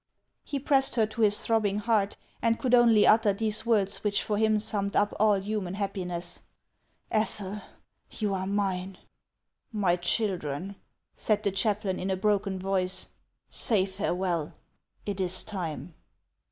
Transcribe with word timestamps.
He 0.43 0.57
pressed 0.57 0.95
her 0.95 1.05
to 1.05 1.21
his 1.21 1.41
throbbing 1.41 1.77
heart, 1.77 2.17
and 2.41 2.57
could 2.57 2.73
only 2.73 3.05
utter 3.05 3.33
these 3.33 3.67
words, 3.67 4.03
which 4.03 4.23
for 4.23 4.35
him 4.39 4.57
summed 4.57 4.95
up 4.95 5.13
all 5.19 5.39
human 5.39 5.75
happiness:" 5.75 6.41
Ethel, 7.11 7.61
you 8.09 8.33
are 8.33 8.47
mine!"" 8.47 8.97
My 9.71 9.95
children," 9.97 10.75
said 11.15 11.43
the 11.43 11.51
chaplain, 11.51 11.99
in 11.99 12.09
a 12.09 12.17
broken 12.17 12.57
voice, 12.57 13.09
"say 13.47 13.85
farewell; 13.85 14.55
it 15.05 15.19
is 15.19 15.43
time." 15.43 15.93